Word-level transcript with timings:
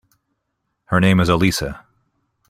Her 0.85 0.99
name 0.99 1.19
is 1.19 1.29
Elisa. 1.29 1.85